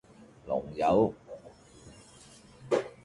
[0.47, 1.13] 龍友